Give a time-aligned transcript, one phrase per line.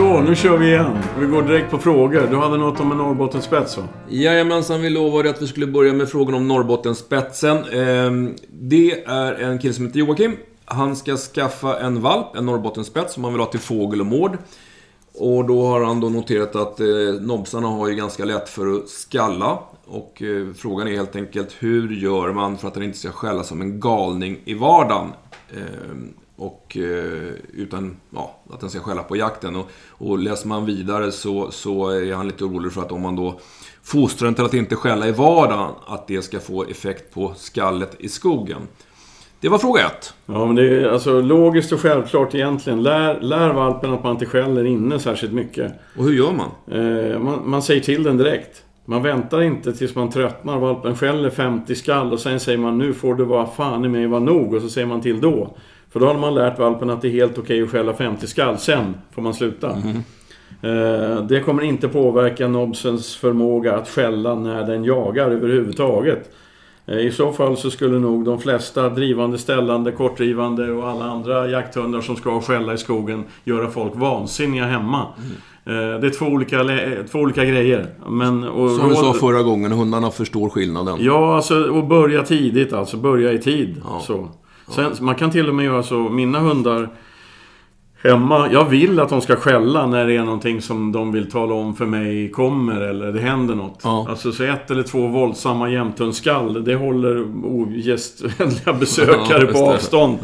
[0.00, 0.98] Så, nu kör vi igen.
[1.18, 2.28] Vi går direkt på frågor.
[2.30, 3.88] Du hade något om en Norrbottenspets va?
[4.08, 7.56] Jajamensan, vi lovade att vi skulle börja med frågan om Norrbottenspetsen.
[7.56, 10.36] Ehm, det är en kille som heter Joakim.
[10.64, 14.38] Han ska skaffa en valp, en Norrbottenspets, som han vill ha till fågel och mård.
[15.14, 16.86] Och då har han då noterat att eh,
[17.20, 19.58] nobsarna har ju ganska lätt för att skalla.
[19.86, 23.44] Och eh, frågan är helt enkelt hur gör man för att den inte ska skälla
[23.44, 25.12] som en galning i vardagen?
[25.50, 29.56] Ehm, och eh, utan ja, att den ska skälla på jakten.
[29.56, 33.16] Och, och läser man vidare så, så är han lite orolig för att om man
[33.16, 33.40] då
[33.82, 37.96] fostrar den till att inte skälla i vardagen, att det ska få effekt på skallet
[37.98, 38.60] i skogen.
[39.40, 40.14] Det var fråga ett.
[40.26, 42.82] Ja, men det är alltså logiskt och självklart egentligen.
[42.82, 45.72] Lär, lär valpen att man inte skäller inne särskilt mycket.
[45.96, 46.80] Och hur gör man?
[46.80, 48.64] Eh, man, man säger till den direkt.
[48.84, 50.58] Man väntar inte tills man tröttnar.
[50.58, 54.06] Valpen skäller 50 skall och sen säger man nu får det vara fan i mig
[54.06, 54.54] vara nog.
[54.54, 55.56] Och så säger man till då.
[55.92, 58.58] För då har man lärt valpen att det är helt okej att skälla 50 skall.
[58.58, 59.70] Sen får man sluta.
[60.62, 66.30] Eh, det kommer inte påverka nobsens förmåga att skälla när den jagar överhuvudtaget.
[66.86, 71.48] Eh, I så fall så skulle nog de flesta drivande, ställande, kortdrivande och alla andra
[71.48, 75.06] jakthundar som ska skälla i skogen göra folk vansinniga hemma.
[75.66, 76.58] Eh, Det är två olika,
[77.10, 77.86] två olika grejer.
[78.08, 80.96] Men, och Som vi sa förra gången, hundarna förstår skillnaden.
[81.00, 82.96] Ja, alltså och börja tidigt alltså.
[82.96, 83.82] Börja i tid.
[83.84, 84.00] Ja.
[84.06, 84.28] Så.
[84.70, 86.88] Sen, Man kan till och med göra så, mina hundar
[88.02, 91.54] hemma, jag vill att de ska skälla när det är någonting som de vill tala
[91.54, 93.80] om för mig kommer eller det händer något.
[93.84, 94.06] Ja.
[94.08, 100.18] Alltså så ett eller två våldsamma jämthundskall, det håller ogästvänliga besökare Ja, på avstånd.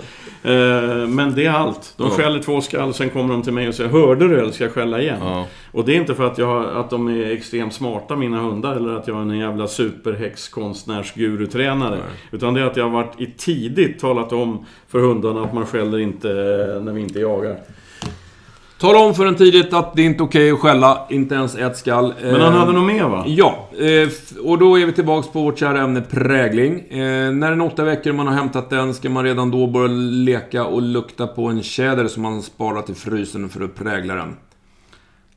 [0.47, 1.94] Eh, Men det är allt.
[1.97, 2.11] De Ja.
[2.12, 4.72] skäller två skall, sen kommer de till mig och säger Hörde du eller ska jag
[4.72, 5.19] skälla igen?
[5.20, 5.47] Ja.
[5.72, 8.96] Och det är inte för att, jag, att de är extremt smarta, mina hundar, eller
[8.96, 11.98] att jag är en jävla superhäxkonstnärsgurutränare.
[12.30, 15.67] Utan det är att jag har varit i tidigt talat om för hundarna att man
[15.67, 17.57] skäller inte eh, när vi inte jagar.
[18.79, 21.77] Tala om för en tidigt att det inte är okej att skälla, inte ens ett
[21.77, 22.14] skall.
[22.23, 23.25] Men han hade nog mer va?
[23.27, 24.09] Ja, eh,
[24.45, 26.81] och då är vi tillbaks på vårt kära ämne prägling.
[26.81, 29.89] Eh, när den är åtta veckor man har hämtat den ska man redan då börja
[29.89, 34.37] leka och lukta på en tjäder som man sparar till frysen för att prägla den.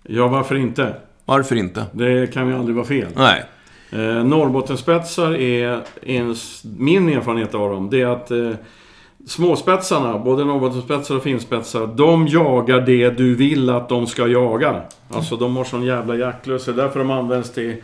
[0.03, 0.93] Ja, varför inte?
[1.25, 1.85] Varför inte?
[1.91, 3.07] Det kan ju aldrig vara fel.
[3.15, 3.43] Nej.
[3.91, 8.51] Eh, Norrbottenspetsar är, ens, min erfarenhet av dem, det är att eh,
[9.29, 14.81] småspetsarna, både Norrbottenspetsar och finspetsar, de jagar det du vill att de ska jaga.
[15.09, 17.75] Alltså de har sån jävla jaktlust, det är därför de används till...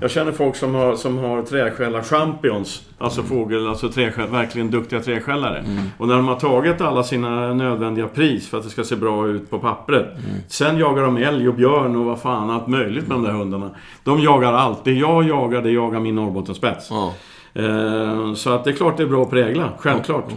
[0.00, 5.00] Jag känner folk som har, som har träskällar champions, alltså fågel, alltså träskäll, verkligen duktiga
[5.00, 5.64] träskällare.
[5.98, 9.28] Och när de har tagit alla sina nödvändiga pris för att det ska se bra
[9.28, 10.06] ut på pappret.
[10.48, 13.70] Sen jagar de älg och björn och vad fan, allt möjligt med de där hundarna.
[14.04, 14.84] De jagar allt.
[14.84, 16.90] Det jag jagar, det jagar min Norrbottenspets.
[16.90, 17.12] Ja.
[17.54, 20.32] Eh, så att det är klart det är bra att prägla, självklart.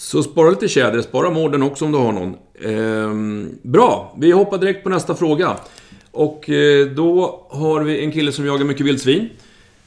[0.00, 2.36] Så spara lite tjäder, spara morden också om du har någon.
[2.64, 5.56] Ehm, bra, vi hoppar direkt på nästa fråga.
[6.10, 9.28] Och eh, då har vi en kille som jagar mycket vildsvin.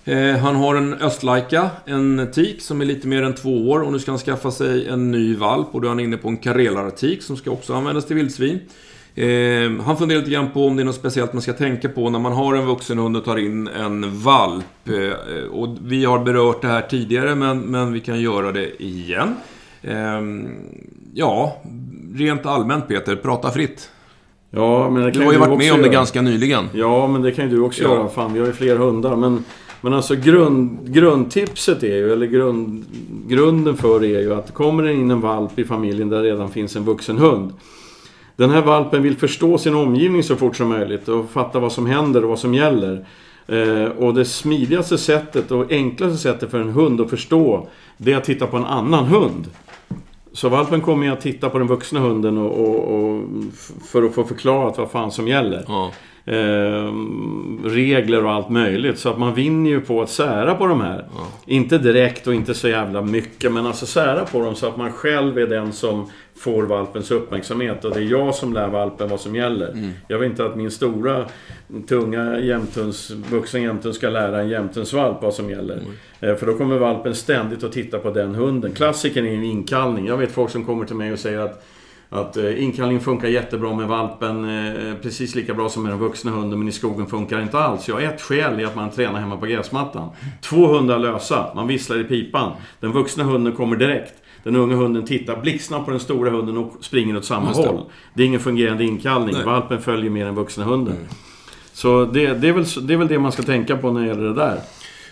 [0.06, 3.92] Ehm, han har en östlaika, en tik som är lite mer än två år och
[3.92, 6.38] nu ska han skaffa sig en ny valp och då är han inne på en
[6.38, 8.60] karelartik som ska också användas till vildsvin.
[9.16, 12.10] Ehm, han funderar lite grann på om det är något speciellt man ska tänka på
[12.10, 14.90] när man har en vuxen hund och tar in en valp.
[14.90, 19.36] Eh, och vi har berört det här tidigare men, men vi kan göra det igen.
[19.84, 20.47] Ehm,
[21.14, 21.56] ja,
[22.16, 23.90] rent allmänt Peter, prata fritt.
[24.50, 25.94] Ja, men det kan Du har ju varit med om det göra.
[25.94, 26.69] ganska nyligen.
[26.74, 27.90] Ja, men det kan ju du också Ja.
[27.96, 28.09] göra.
[28.09, 29.16] Fan, vi har ju fler hundar.
[29.16, 29.44] Men,
[29.81, 32.86] men alltså grund, grundtipset är ju, eller grund,
[33.28, 36.30] grunden för det är ju att kommer det in en valp i familjen där det
[36.31, 37.53] redan finns en vuxen hund.
[38.36, 41.86] Den här valpen vill förstå sin omgivning så fort som möjligt och fatta vad som
[41.86, 43.06] händer och vad som gäller.
[43.47, 48.18] Eh, och det smidigaste sättet och enklaste sättet för en hund att förstå det är
[48.18, 49.47] att titta på en annan hund.
[50.34, 53.24] Så valpen kommer ju att titta på den vuxna hunden och, och, och
[53.86, 55.66] för att få förklarat vad fan som gäller.
[55.68, 55.92] Ja.
[56.26, 56.94] Eh,
[57.64, 59.00] regler och allt möjligt.
[59.00, 61.06] Så att man vinner ju på att sära på de här.
[61.46, 64.92] Inte direkt och inte så jävla mycket, men alltså sära på dem så att man
[64.92, 66.10] själv är den som
[66.41, 67.85] får valpens uppmärksamhet.
[67.85, 69.91] Och det är jag som lär valpen vad som gäller.
[70.08, 71.26] Jag vill inte att min stora,
[71.88, 75.82] tunga jämthunds, vuxen jämthund ska lära en jämthundsvalp vad som gäller.
[76.20, 78.72] Eh, För då kommer valpen ständigt att titta på den hunden.
[78.72, 80.05] Klassikern är ju inkallning.
[80.08, 81.64] Jag vet folk som kommer till mig och säger att
[82.14, 86.32] att eh, inkallning funkar jättebra med valpen, eh, precis lika bra som med den vuxna
[86.32, 87.87] hunden, men i skogen funkar inte alls.
[87.87, 90.09] Ja, ett skäl är att man tränar hemma på gräsmattan.
[90.41, 92.52] Två hundar lösa, man visslar i pipan.
[92.79, 94.14] Den vuxna hunden kommer direkt.
[94.43, 97.84] Den unga hunden tittar blixtsnabbt på den stora hunden och springer åt samma håll.
[98.14, 99.35] Det är ingen fungerande inkallning.
[99.35, 99.46] Nej.
[99.46, 100.96] Valpen följer med den vuxna hunden.
[101.73, 104.08] Så det, det, är väl, det är väl det man ska tänka på när det
[104.08, 104.61] gäller det där.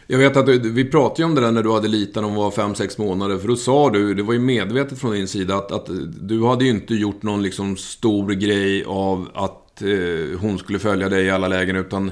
[0.07, 2.31] Jag vet att du, vi pratade ju om det där när du hade liten och
[2.31, 3.37] var 5-6 månader.
[3.37, 5.89] För då sa du, det var ju medvetet från din sida, att, att
[6.21, 11.09] du hade ju inte gjort någon liksom stor grej av att eh, hon skulle följa
[11.09, 11.75] dig i alla lägen.
[11.75, 12.11] Utan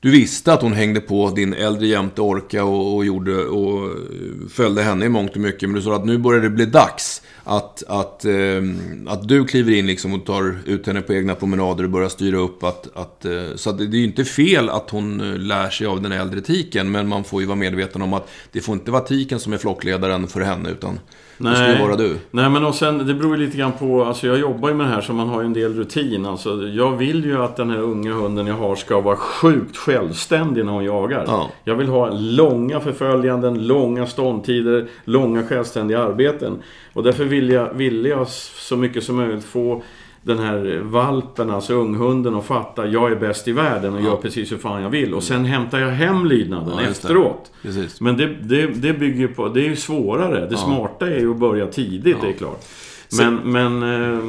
[0.00, 4.48] du visste att hon hängde på din äldre jämte Orka och, och, gjorde, och eh,
[4.50, 5.68] följde henne i mångt och mycket.
[5.68, 8.62] Men du sa att nu börjar det bli dags att, att, eh,
[9.06, 12.38] att du kliver in liksom och tar ut henne på egna promenader och börjar styra
[12.38, 12.64] upp.
[12.64, 15.86] Att, att, eh, så att det är ju inte fel att hon eh, lär sig
[15.86, 16.90] av den äldre tiken.
[16.90, 19.58] Men man får ju vara medveten om att det får inte vara tiken som är
[19.58, 20.70] flockledaren för henne.
[20.70, 21.00] Utan
[21.38, 21.52] Nej.
[21.52, 22.16] Det skulle vara du.
[22.30, 24.04] Nej, men och sen, det beror ju lite grann på...
[24.04, 26.26] Alltså jag jobbar ju med det här så man har ju en del rutin.
[26.26, 30.64] Alltså, jag vill ju att den här unga hunden jag har ska vara sjukt självständig
[30.64, 31.24] när hon jagar.
[31.26, 31.50] Ja.
[31.64, 36.62] Jag vill ha långa förföljanden, långa ståndtider, långa självständiga arbeten.
[36.92, 39.82] Och därför vill jag, vill jag så mycket som möjligt få
[40.22, 44.04] den här valpen, alltså unghunden och fatta jag är bäst i världen och ja.
[44.04, 45.14] gör precis hur fan jag vill.
[45.14, 47.52] Och sen hämtar jag hem lydnaden ja, efteråt.
[47.62, 48.00] Det.
[48.00, 50.40] Men det, det, det bygger på, det är ju svårare.
[50.40, 50.56] Det ja.
[50.56, 52.64] smarta är ju att börja tidigt, det är klart.
[53.18, 54.22] Men, men eh,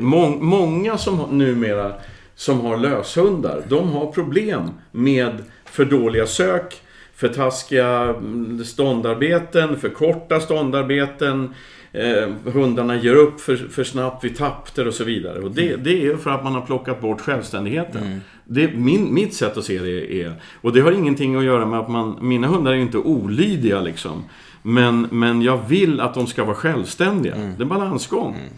[0.00, 1.92] må, många som numera
[2.34, 5.32] som har löshundar, de har problem med
[5.64, 6.82] för dåliga sök,
[7.14, 11.54] för taskiga mm, ståndarbeten, för korta ståndarbeten
[11.92, 15.38] eh, hundarna ger upp för, för snabbt vid tapter och så vidare.
[15.38, 15.80] Och det, mm.
[15.84, 18.02] det är för att man har plockat bort självständigheten.
[18.02, 18.20] Mm.
[18.44, 20.32] Det, min, mitt sätt att se det är...
[20.60, 22.18] Och det har ingenting att göra med att man...
[22.20, 24.24] Mina hundar är ju inte olydiga liksom.
[24.62, 27.34] Men, men jag vill att de ska vara självständiga.
[27.34, 27.54] Mm.
[27.56, 28.34] Det är balansgång.
[28.34, 28.48] Mm.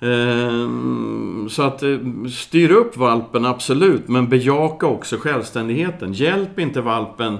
[0.00, 1.98] Ehm, så att eh,
[2.30, 4.08] styr upp valpen, absolut.
[4.08, 6.12] Men bejaka också självständigheten.
[6.12, 7.38] Hjälp inte valpen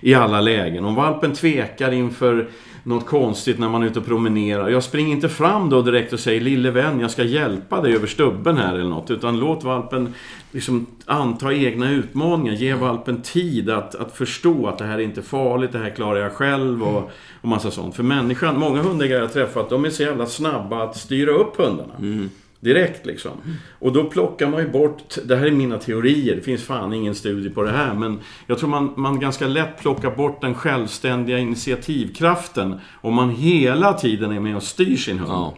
[0.00, 0.84] i alla lägen.
[0.84, 2.48] Om valpen tvekar inför
[2.86, 4.68] något konstigt när man är ute och promenerar.
[4.68, 8.06] Jag springer inte fram då direkt och säger Lille vän, jag ska hjälpa dig över
[8.06, 9.10] stubben här eller något.
[9.10, 10.14] Utan låt valpen
[10.52, 12.52] liksom anta egna utmaningar.
[12.52, 16.20] Ge valpen tid att, att förstå att det här är inte farligt, det här klarar
[16.20, 17.10] jag själv och,
[17.40, 17.96] och massa sånt.
[17.96, 21.94] För människan, många hundägare jag träffat, de är så jävla snabba att styra upp hundarna.
[21.98, 22.30] Mm.
[22.66, 23.32] Direkt liksom.
[23.78, 27.14] Och då plockar man ju bort, det här är mina teorier, det finns fan ingen
[27.14, 31.38] studie på det här, men jag tror man, man ganska lätt plockar bort den självständiga
[31.38, 35.30] initiativkraften om man hela tiden är med och styr sin hund.
[35.30, 35.54] Ja.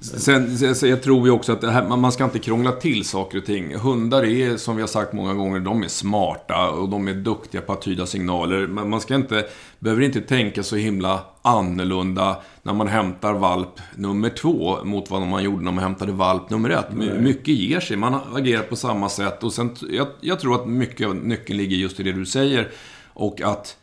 [0.00, 3.44] Sen, sen, jag tror ju också att här, man ska inte krångla till saker och
[3.44, 3.76] ting.
[3.76, 7.60] Hundar är, som vi har sagt många gånger, de är smarta och de är duktiga
[7.60, 8.66] på att tyda signaler.
[8.66, 9.44] Men man ska inte,
[9.78, 15.44] behöver inte tänka så himla annorlunda när man hämtar valp nummer två mot vad man
[15.44, 16.86] gjorde när man hämtade valp nummer ett.
[16.92, 17.20] Nej.
[17.20, 19.44] Mycket ger sig, man agerar på samma sätt.
[19.44, 22.70] Och sen, jag, jag tror att mycket av nyckeln ligger just i det du säger.
[23.12, 23.76] Och att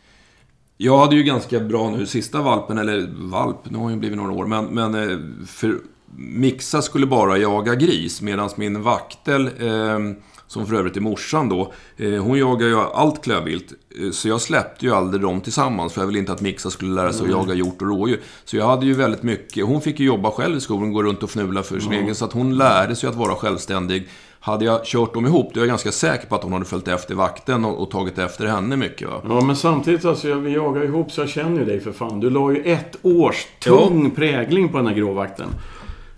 [0.77, 4.31] jag hade ju ganska bra nu, sista valpen, eller valp, nu har ju blivit några
[4.31, 5.17] år, men, men eh,
[5.47, 5.79] för
[6.17, 9.99] Mixa skulle bara jaga gris medan min vaktel, eh,
[10.47, 13.73] som för övrigt är morsan då, eh, hon jagar ju allt klövvilt.
[13.99, 16.91] Eh, så jag släppte ju aldrig dem tillsammans för jag ville inte att Mixa skulle
[16.91, 17.39] lära sig mm.
[17.39, 18.19] att jaga hjort och rådjur.
[18.45, 21.23] Så jag hade ju väldigt mycket, hon fick ju jobba själv i skogen, gå runt
[21.23, 22.03] och fnula för sin mm.
[22.03, 22.15] egen.
[22.15, 24.07] Så att hon lärde sig att vara självständig.
[24.43, 26.87] Hade jag kört dem ihop, då är jag ganska säker på att hon hade följt
[26.87, 29.09] efter vakten och, och tagit efter henne mycket.
[29.09, 29.21] Va?
[29.29, 32.19] Ja, men samtidigt, alltså, vi jagar ihop så jag känner ju dig för fan.
[32.19, 34.11] Du la ju ett års tung ja.
[34.15, 35.47] prägling på den här gråvakten.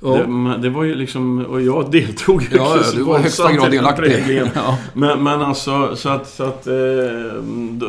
[0.03, 0.09] Ja.
[0.09, 3.71] Det, det, var ju liksom, och jag deltog ju ja, ja, du var högsta grad
[3.71, 4.41] delaktig.
[4.55, 4.77] ja.
[4.93, 6.73] men, men alltså, så att, så att eh,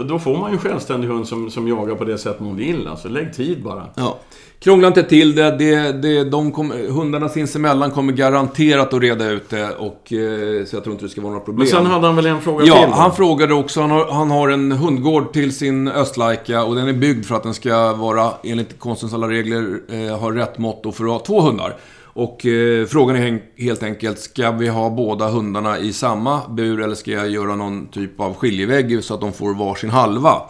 [0.04, 2.88] då får man ju en självständig hund som, som jagar på det sätt man vill.
[2.88, 3.82] Alltså, lägg tid bara.
[3.94, 4.18] Ja.
[4.64, 5.50] Krångla inte till det.
[5.50, 9.70] det, det de kom, hundarna sinsemellan kommer garanterat att reda ut det.
[9.70, 11.58] Och, eh, så jag tror inte det ska vara några problem.
[11.58, 12.88] Men sen hade han väl en fråga ja, till?
[12.90, 13.80] Ja, han frågade också.
[13.80, 16.64] Han har, han har en hundgård till sin östlaika.
[16.64, 20.34] Och den är byggd för att den ska vara, enligt konstens alla regler, eh, ha
[20.34, 21.76] rätt mått och för att ha två hundar.
[22.14, 26.94] Och eh, frågan är helt enkelt, ska vi ha båda hundarna i samma bur eller
[26.94, 30.42] ska jag göra någon typ av skiljevägg så att de får varsin halva?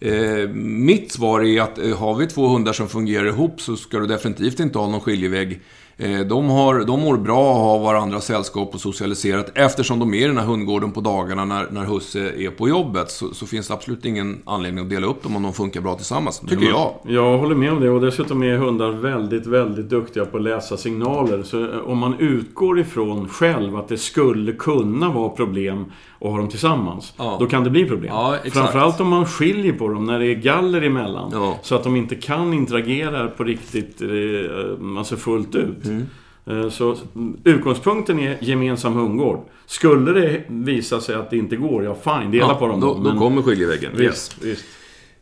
[0.00, 3.98] Eh, mitt svar är att eh, har vi två hundar som fungerar ihop så ska
[3.98, 5.60] du definitivt inte ha någon skiljevägg.
[5.98, 9.50] Eh, de, har, de mår bra att ha varandra sällskap och socialiserat.
[9.54, 13.10] Eftersom de är i den här hundgården på dagarna när, när husse är på jobbet
[13.10, 15.94] så, så, finns det absolut ingen anledning att dela upp dem om de funkar bra
[15.94, 16.40] tillsammans.
[16.40, 16.94] Tycker jag.
[17.02, 20.76] Jag håller med om det och dessutom är hundar väldigt, väldigt duktiga på att läsa
[20.76, 21.42] signaler.
[21.42, 25.84] Så eh, om man utgår ifrån själv att det skulle kunna vara problem
[26.18, 27.14] och ha dem tillsammans.
[27.16, 27.36] Ja.
[27.40, 28.10] Då kan det bli problem.
[28.14, 31.30] Ja, Framförallt om man skiljer på dem när det är galler emellan.
[31.34, 31.58] Ja.
[31.62, 35.85] Så att de inte kan interagera på riktigt, eh, alltså fullt ut.
[35.88, 36.06] Mm.
[36.46, 36.96] Eh, så
[37.44, 39.40] utgångspunkten är gemensam hundgård.
[39.66, 42.94] Skulle det visa sig att det inte går, ja fine, dela på dem då.
[42.94, 43.92] Då, då kommer skiljeväggen.
[43.96, 44.58] Visst, yes.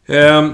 [0.07, 0.53] Um,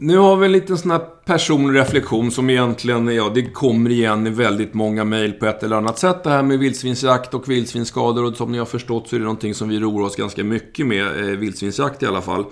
[0.00, 4.26] nu har vi en liten sån här personlig reflektion som egentligen, ja, det kommer igen
[4.26, 6.24] i väldigt många mejl på ett eller annat sätt.
[6.24, 9.54] Det här med vildsvinsjakt och vildsvinsskador och som ni har förstått så är det någonting
[9.54, 12.44] som vi roar oss ganska mycket med, eh, vildsvinsjakt i alla fall.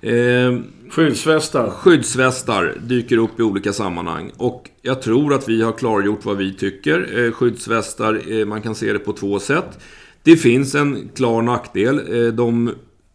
[0.00, 0.58] Eh,
[0.90, 1.70] Skyddsvästar.
[1.70, 4.32] Skyddsvästar dyker upp i olika sammanhang.
[4.36, 7.24] Och jag tror att vi har klargjort vad vi tycker.
[7.24, 9.78] Eh, skyddsvästar, eh, man kan se det på två sätt.
[10.22, 11.98] Det finns en klar nackdel.
[11.98, 12.70] Eh, de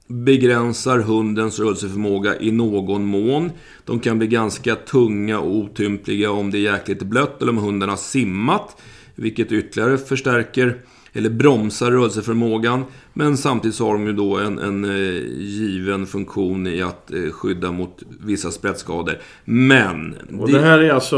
[0.07, 3.51] begränsar hundens rörelseförmåga i någon mån.
[3.85, 7.89] De kan bli ganska tunga och otympliga om det är jäkligt blött eller om hunden
[7.89, 8.81] har simmat.
[9.15, 10.77] Vilket ytterligare förstärker
[11.15, 12.83] eller bromsar rörelseförmågan.
[13.13, 17.31] Men samtidigt så har de ju då en, en eh, given funktion i att eh,
[17.31, 19.13] skydda mot vissa sprättskador.
[19.45, 20.15] Men...
[20.39, 21.15] Och det här är alltså,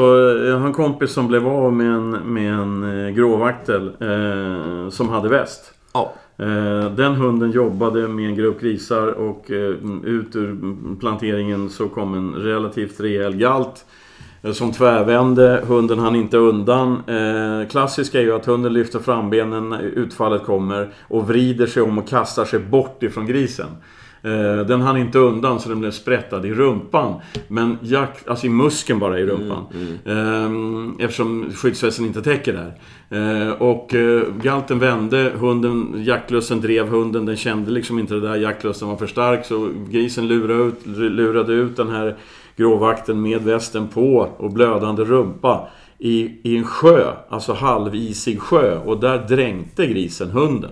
[0.48, 5.10] jag har en kompis som blev av med en, med en eh, gråvaktel eh, som
[5.10, 5.74] hade väst.
[5.94, 6.14] Ja.
[6.96, 9.46] Den hunden jobbade med en grupp grisar och
[10.04, 13.86] ut ur planteringen så kom en relativt rejäl galt
[14.42, 15.64] Eh, som tvärvände.
[15.68, 17.04] Hunden hann inte undan.
[17.08, 21.98] Eh, Klassiska är ju att hunden lyfter frambenen när utfallet kommer och vrider sig om
[21.98, 23.70] och kastar sig bort ifrån grisen.
[24.28, 27.14] Eh, Den hann inte undan så den blev sprättad i rumpan.
[27.48, 29.66] Men jack, alltså i muskeln bara i rumpan.
[30.06, 32.74] Ehm, Eftersom skyddsvästen inte täcker där.
[33.10, 37.26] Eh, Och eh, galten vände, hunden, jaktlusten drev hunden.
[37.26, 39.46] Den kände liksom inte det där, jaktlusten var för stark.
[39.46, 42.16] Så grisen lurade ut, lurade ut den här
[42.58, 45.68] gråvakten med västen på och blödande rumpa.
[46.00, 48.78] I, I en sjö, alltså halvisig sjö.
[48.86, 50.72] Och där dränkte grisen hunden.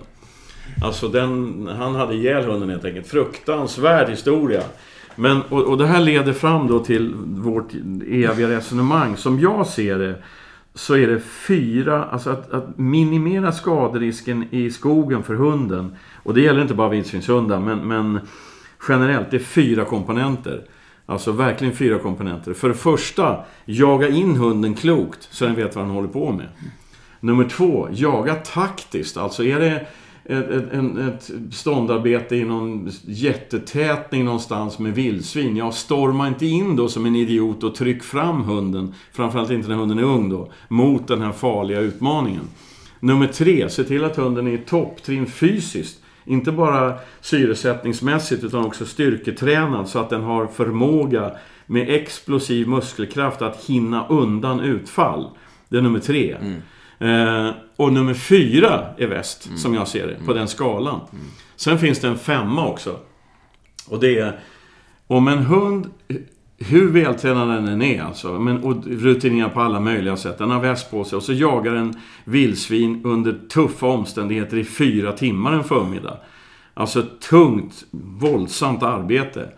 [0.80, 3.06] Alltså den, han hade ihjäl hunden helt enkelt.
[3.06, 4.62] Fruktansvärd historia.
[5.16, 7.74] Men, och, och det här leder fram då till vårt
[8.06, 9.16] eviga resonemang.
[9.16, 10.22] Som jag ser det
[10.74, 15.96] så är det fyra, alltså att, att minimera skaderisken i skogen för hunden.
[16.22, 18.20] Och det gäller inte bara vildsvinshundar, men, men
[18.88, 20.62] generellt, det är fyra komponenter.
[21.06, 22.54] Alltså verkligen fyra komponenter.
[22.54, 26.46] För det första, jaga in hunden klokt så den vet vad den håller på med.
[27.20, 29.16] Nummer två, jaga taktiskt.
[29.16, 29.86] Alltså är det
[30.28, 35.56] ett, ett, ett ståndarbete i någon jättetätning någonstans med vildsvin.
[35.56, 39.76] Ja, storma inte in då som en idiot och tryck fram hunden, framförallt inte när
[39.76, 42.44] hunden är ung då, mot den här farliga utmaningen.
[43.00, 46.02] Nummer tre, se till att hunden är i topptrim fysiskt.
[46.24, 51.32] Inte bara syresättningsmässigt utan också styrketränad så att den har förmåga
[51.66, 55.30] med explosiv muskelkraft att hinna undan utfall.
[55.68, 56.36] Det är nummer tre.
[56.40, 56.62] Mm.
[56.98, 61.00] Eh, och nummer fyra är väst, som jag ser det, på den skalan.
[61.56, 62.96] Sen finns det en femma också.
[63.88, 64.40] Och det är
[65.06, 65.90] om en hund,
[66.58, 70.38] hur vältränad den än är alltså, men, och rutinerad på alla möjliga sätt.
[70.38, 75.12] Den har väst på sig och så jagar en vildsvin under tuffa omständigheter i fyra
[75.12, 76.16] timmar en förmiddag.
[76.74, 79.48] Alltså tungt, våldsamt arbete.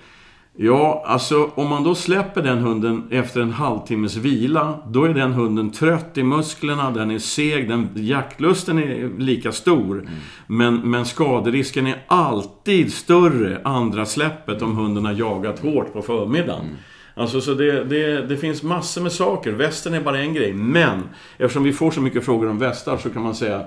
[0.60, 5.32] Ja, alltså om man då släpper den hunden efter en halvtimmes vila, då är den
[5.32, 10.08] hunden trött i musklerna, den är seg, den, jaktlusten är lika stor.
[10.46, 16.76] Men, men skaderisken är alltid större andra släppet om hunden har jagat hårt på förmiddagen.
[17.14, 19.52] Alltså så det, det, det finns massor med saker.
[19.52, 20.52] Västen är bara en grej.
[20.52, 21.02] Men
[21.38, 23.64] eftersom vi får så mycket frågor om västar så kan man säga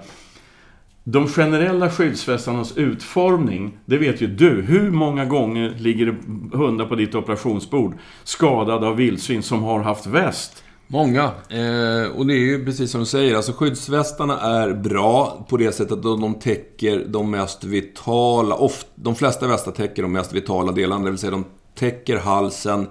[1.03, 4.61] de generella skyddsvästarnas utformning, det vet ju du.
[4.61, 6.17] Hur många gånger ligger det
[6.57, 10.63] hundar på ditt operationsbord skadade av vildsvin som har haft väst?
[10.87, 11.23] Många.
[11.49, 15.71] Eh, och det är ju precis som du säger, alltså skyddsvästarna är bra på det
[15.71, 20.71] sättet att de täcker de mest vitala, oft, de flesta västar täcker de mest vitala
[20.71, 22.87] delarna, det vill säga de täcker halsen,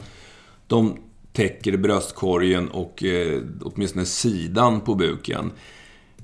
[0.66, 0.96] de
[1.32, 5.52] täcker bröstkorgen och eh, åtminstone sidan på buken.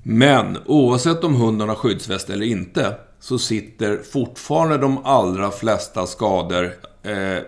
[0.09, 6.71] Men oavsett om hunden har skyddsväst eller inte, så sitter fortfarande de allra flesta skador
[7.03, 7.43] eh,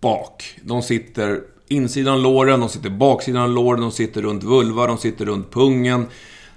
[0.00, 0.58] bak.
[0.62, 5.50] De sitter insidan låren, de sitter baksidan låren, de sitter runt vulva, de sitter runt
[5.50, 6.06] pungen.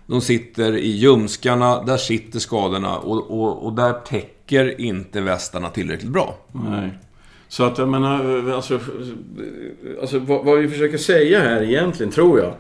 [0.08, 6.12] De sitter i ljumskarna, där sitter skadorna och, och, och där täcker inte västarna tillräckligt
[6.12, 6.38] bra.
[6.52, 6.90] Nej.
[7.48, 8.80] Så att jag menar, alltså,
[10.02, 12.54] alltså vad, vad vi försöker säga här egentligen, tror jag,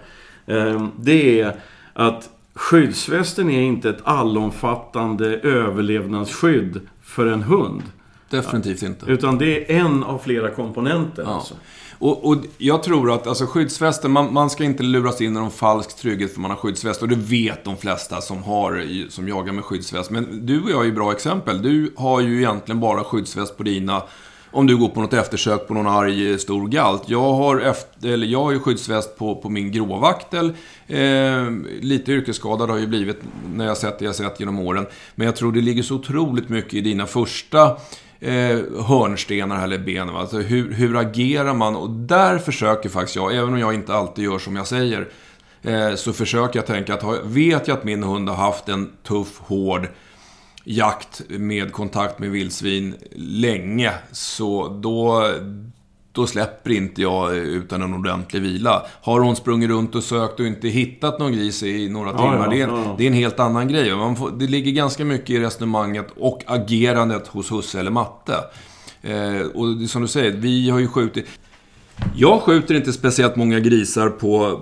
[0.57, 1.55] eh, det är
[1.93, 7.83] att skyddsvästen är inte ett allomfattande överlevnadsskydd för en hund.
[8.29, 9.05] Definitivt inte.
[9.05, 11.23] Utan det är en av flera komponenter.
[11.23, 11.33] Ja.
[11.33, 11.53] Alltså.
[11.99, 15.51] Och, och jag tror att alltså skyddsvästen, man, man ska inte luras in i någon
[15.51, 17.01] falsk trygghet för man har skyddsväst.
[17.01, 20.11] Och det vet de flesta som, har, som jagar med skyddsväst.
[20.11, 21.61] Men du och jag är ju bra exempel.
[21.61, 24.03] Du har ju egentligen bara skyddsväst på dina
[24.51, 27.03] om du går på något eftersök på någon arg eh, stor galt.
[27.09, 30.53] Jag har, efter, eller jag har ju skyddsväst på, på min gråvaktel.
[30.87, 33.19] Eh, lite yrkesskadad har jag ju blivit
[33.53, 34.85] när jag sett det jag sett genom åren.
[35.15, 37.77] Men jag tror det ligger så otroligt mycket i dina första
[38.19, 40.13] eh, hörnstenar eller ben.
[40.13, 40.19] Va?
[40.19, 41.75] Alltså hur, hur agerar man?
[41.75, 45.07] Och där försöker faktiskt jag, även om jag inte alltid gör som jag säger,
[45.61, 49.39] eh, så försöker jag tänka att vet jag att min hund har haft en tuff,
[49.39, 49.87] hård
[50.63, 55.27] jakt med kontakt med vildsvin länge, så då,
[56.11, 58.85] då släpper inte jag utan en ordentlig vila.
[59.01, 62.43] Har hon sprungit runt och sökt och inte hittat någon gris i några timmar, ja,
[62.43, 63.89] ja, det, är en, ja, det, är en, helt annan grej.
[64.17, 68.35] Får, det ligger ganska mycket i resonemanget och agerandet hos husse eller matte.
[69.01, 71.25] Eh, och som du säger, vi har ju skjutit...
[72.15, 74.59] Jag skjuter inte speciellt många grisar på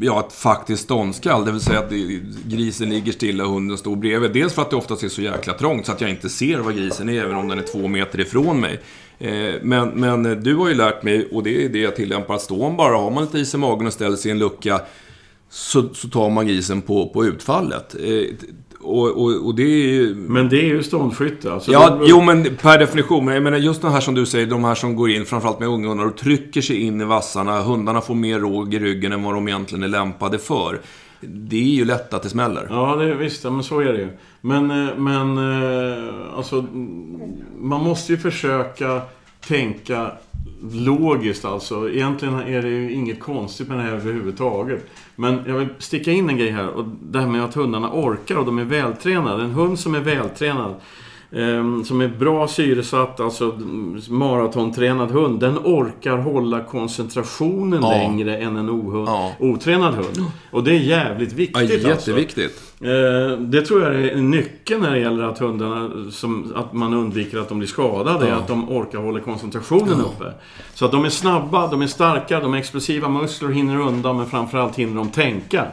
[0.00, 1.44] ja, ett faktiskt ståndskall.
[1.44, 1.92] Det vill säga att
[2.44, 4.32] grisen ligger stilla och hunden står bredvid.
[4.32, 6.76] Dels för att det oftast är så jäkla trångt så att jag inte ser vad
[6.76, 8.80] grisen är, även om den är två meter ifrån mig.
[9.18, 12.42] Eh, men, men du har ju lärt mig, och det är det jag tillämpar, att
[12.42, 14.80] står man bara, har man lite is i magen och ställer sig i en lucka
[15.50, 17.94] så, så tar man grisen på, på utfallet.
[17.94, 18.24] Eh,
[18.82, 20.14] och, och, och, det är ju...
[20.14, 21.52] Men det är ju ståndskytte.
[21.52, 22.06] Alltså ja, det...
[22.08, 23.24] jo men per definition.
[23.24, 25.60] Men jag menar just de här som du säger, de här som går in, framförallt
[25.60, 27.62] med unga hundar, och trycker sig in i vassarna.
[27.62, 30.80] Hundarna får mer råg i ryggen än vad de egentligen är lämpade för.
[31.20, 32.66] Det är ju lätt att det smäller.
[32.70, 33.44] Ja, det, visst.
[33.44, 34.08] Ja, men så är det ju.
[34.40, 36.66] Men, eh, men eh, alltså,
[37.58, 39.00] man måste ju försöka
[39.48, 40.10] tänka
[40.72, 41.90] logiskt alltså.
[41.90, 44.86] Egentligen är det ju inget konstigt med det här överhuvudtaget.
[45.16, 46.68] Men jag vill sticka in en grej här.
[46.68, 49.42] Och det här med att hundarna orkar och de är vältränade.
[49.44, 50.74] En hund som är vältränad
[51.36, 53.58] Ehm, som är bra syresatt, alltså
[54.08, 57.90] maratontränad hund, den orkar hålla koncentrationen ja.
[57.90, 59.32] längre än en ohund, ja.
[59.38, 60.24] otränad hund.
[60.50, 62.44] Och det är jävligt viktigt ja, jätteviktigt.
[62.44, 62.71] Alltså.
[63.38, 67.48] Det tror jag är nyckeln när det gäller att hundarna, som, att man undviker att
[67.48, 68.34] de blir skadade, ja.
[68.34, 70.32] att de orkar hålla koncentrationen uppe.
[70.74, 74.26] Så att de är snabba, de är starka, de är explosiva muskler hinner undan, men
[74.26, 75.66] framförallt hinner de tänka.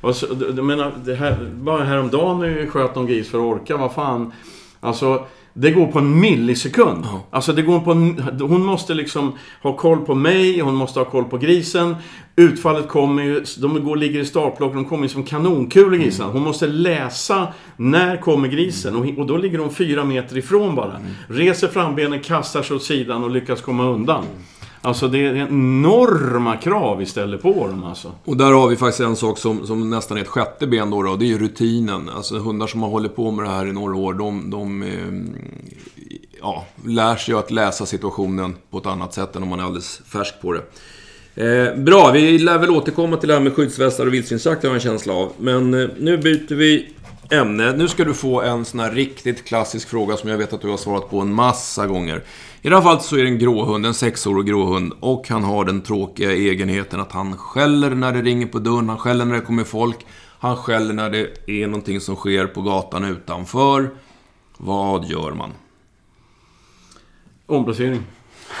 [0.00, 0.26] Och så,
[0.62, 4.32] menar, det här, bara häromdagen när vi sköt någon gris för att orka, vad fan.
[4.80, 7.04] Alltså, det går på en millisekund.
[7.04, 7.22] Ja.
[7.30, 9.32] Alltså det går på en, Hon måste liksom
[9.62, 11.96] ha koll på mig, hon måste ha koll på grisen.
[12.36, 16.24] Utfallet kommer ju, de går, ligger i startblock, de kommer ju som kanonkulor grisarna.
[16.24, 16.34] Mm.
[16.34, 18.96] Hon måste läsa, när kommer grisen?
[18.96, 20.96] Och, och, då ligger hon fyra meter ifrån bara.
[20.96, 21.10] Mm.
[21.28, 24.24] Reser frambenen, kastar sig åt sidan och lyckas komma undan.
[24.84, 28.12] Alltså det är enorma krav vi ställer på dem alltså.
[28.24, 31.02] Och där har vi faktiskt en sak som, som nästan är ett sjätte ben då,
[31.02, 31.16] då.
[31.16, 32.08] Det är ju rutinen.
[32.08, 34.88] Alltså hundar som har hållit på med det här i några år, de, de eh,
[36.40, 40.02] ja, lär sig att läsa situationen på ett annat sätt än om man är alldeles
[40.12, 40.62] färsk på det.
[41.34, 44.74] Eh, bra, vi lär väl återkomma till det här med skyddsvästar och vildsvinsjakt har jag
[44.74, 45.32] en känsla av.
[45.38, 46.88] Men eh, nu byter vi
[47.32, 47.72] ämne.
[47.72, 50.68] Nu ska du få en sån här riktigt klassisk fråga som jag vet att du
[50.68, 52.22] har svarat på en massa gånger.
[52.62, 54.92] I det här fallet så är det en gråhund, en sexårig gråhund.
[55.00, 58.98] Och han har den tråkiga egenheten att han skäller när det ringer på dörren, han
[58.98, 60.06] skäller när det kommer folk.
[60.38, 63.90] Han skäller när det är någonting som sker på gatan utanför.
[64.56, 65.50] Vad gör man?
[67.46, 68.02] Omplacering.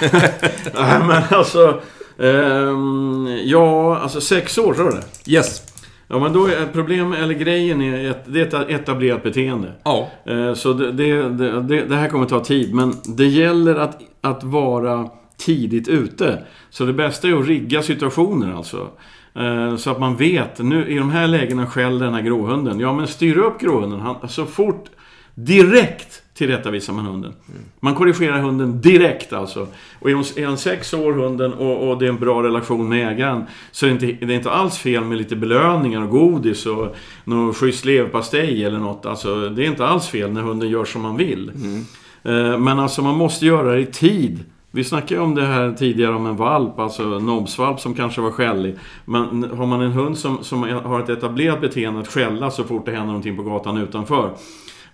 [0.74, 1.80] Nej men alltså...
[2.16, 5.32] Um, ja, alltså sex år, tror du det?
[5.32, 5.71] Yes.
[6.12, 9.72] Ja, men då är problemet, eller grejen är att det är ett etablerat beteende.
[9.84, 10.08] Ja.
[10.24, 14.44] Eh, så det, det, det, det här kommer ta tid, men det gäller att, att
[14.44, 16.44] vara tidigt ute.
[16.70, 18.88] Så det bästa är att rigga situationer alltså.
[19.34, 22.80] Eh, så att man vet, nu i de här lägena skäller den här gråhunden.
[22.80, 24.00] Ja, men styr upp gråhunden.
[24.00, 24.84] Han, så fort,
[25.34, 27.32] direkt tillrättavisar man hunden.
[27.80, 29.66] Man korrigerar hunden direkt alltså.
[29.98, 33.44] Och är han sex år, hunden, och, och, det är en bra relation med ägaren,
[33.70, 36.96] så är det, inte, det är inte alls fel med lite belöningar och godis och
[37.24, 39.06] någon schysst leverpastej eller något.
[39.06, 41.52] Alltså, det är inte alls fel när hunden gör som man vill.
[41.54, 41.84] Mm.
[42.22, 44.44] Eh, men alltså, man måste göra det i tid.
[44.70, 48.30] Vi snackade ju om det här tidigare om en valp, alltså nobbsvalp som kanske var
[48.30, 48.76] skällig.
[49.04, 52.86] Men har man en hund som, som har ett etablerat beteende att skälla så fort
[52.86, 54.30] det händer någonting på gatan utanför.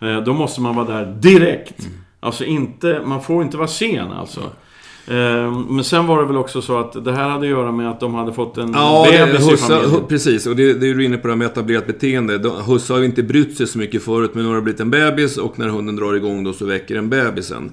[0.00, 1.80] Eh, då måste man vara där direkt.
[1.80, 1.92] Mm.
[2.20, 4.40] Alltså inte, man får inte vara sen alltså.
[4.40, 5.62] Mm.
[5.62, 8.00] Men sen var det väl också så att det här hade att göra med att
[8.00, 10.06] de hade fått en ja, bebis hussa, i familjen.
[10.08, 12.50] Precis, och det, det är du inne på det här med etablerat beteende.
[12.66, 14.90] Husse har ju inte brytt sig så mycket förut, men nu har det blivit en
[14.90, 17.70] bebis och när hunden drar igång då så väcker den bebisen.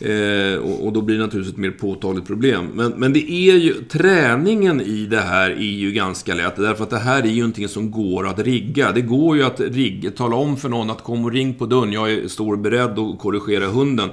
[0.00, 2.70] Eh, och, och, då blir det naturligtvis ett mer påtagligt problem.
[2.74, 6.56] Men, men det är ju, träningen i det här är ju ganska lätt.
[6.56, 8.92] Därför att det här är ju någonting som går att rigga.
[8.92, 11.92] Det går ju att rigga, tala om för någon att kom och ring på dörren.
[11.92, 14.10] Jag är, står beredd att korrigera hunden.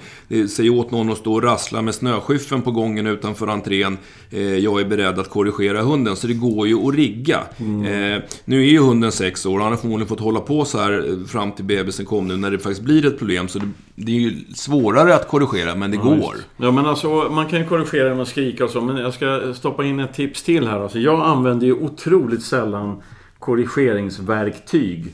[0.50, 3.98] Säg åt någon att stå och rassla med snöskyffen på gången utanför entrén.
[4.32, 6.16] Eh, jag är beredd att korrigera hunden.
[6.16, 7.40] Så det går ju att rigga.
[7.58, 8.14] Mm.
[8.16, 9.60] Eh, nu är ju hunden sex år.
[9.60, 12.52] Han har förmodligen fått hålla på så här eh, fram till bebisen kom nu när
[12.52, 13.48] det faktiskt blir ett problem.
[13.48, 16.36] Så det, det är ju svårare att korrigera men det ja, går.
[16.58, 19.54] Ja, men alltså man kan ju korrigera genom att skrika och så, men jag ska
[19.54, 20.80] stoppa in ett tips till här.
[20.80, 23.02] Alltså, jag använder ju otroligt sällan
[23.40, 25.06] korrigeringsverktyg.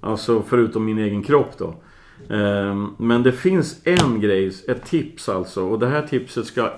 [0.00, 1.74] Alltså förutom min egen kropp då.
[2.34, 5.62] Ehm, men det finns en grej, ett tips alltså.
[5.64, 6.72] Och det här tipset ska...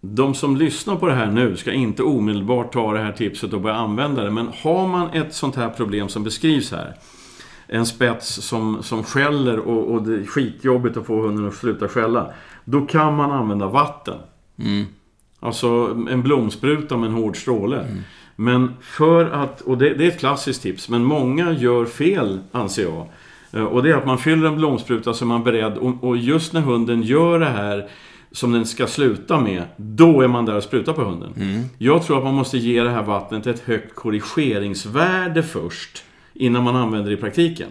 [0.00, 3.60] De som lyssnar på det här nu ska inte omedelbart ta det här tipset och
[3.60, 4.30] börja använda det.
[4.30, 6.94] Men har man ett sånt här problem som beskrivs här.
[7.66, 11.88] En spets som, som skäller och, och det är skitjobbigt att få hunden att sluta
[11.88, 12.30] skälla.
[12.64, 14.18] Då kan man använda vatten.
[14.58, 14.84] Mm.
[15.40, 17.86] Alltså en blomspruta med en hård stråle.
[18.36, 22.82] Men för att, och det, det är ett klassiskt tips, men många gör fel anser
[22.82, 23.06] jag.
[23.52, 26.16] Eh, Och det är att man fyller en blomspruta så är man beredd och, och
[26.16, 27.88] just när hunden gör det här
[28.32, 31.32] som den ska sluta med, då är man där och sprutar på hunden.
[31.78, 36.76] Jag tror att man måste ge det här vattnet ett högt korrigeringsvärde först, innan man
[36.76, 37.68] använder det i praktiken.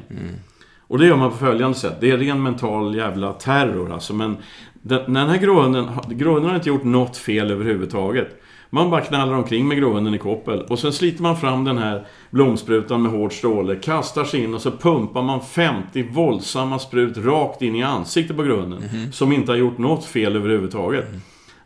[0.88, 1.98] Och det gör man på följande sätt.
[2.02, 4.14] Det är ren mental jävla terror alltså.
[4.14, 4.38] Men
[4.82, 8.40] den, den här gråhunden, gråhunden har inte gjort något fel överhuvudtaget.
[8.70, 10.62] Man bara knallar omkring med gråhunden i koppel.
[10.62, 14.62] Och sen sliter man fram den här blomsprutan med hård stråle, kastar sig in och
[14.62, 19.12] så pumpar man 50 våldsamma sprut rakt in i ansiktet på gråhunden.
[19.12, 21.06] Som inte har gjort något fel överhuvudtaget.